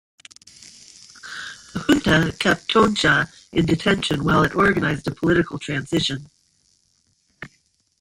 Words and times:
The 1.75 2.01
junta 2.03 2.35
kept 2.39 2.69
Tandja 2.69 3.31
in 3.51 3.67
detention 3.67 4.23
while 4.23 4.41
it 4.41 4.55
organized 4.55 5.05
a 5.05 5.11
political 5.13 5.59
transition. 5.59 6.25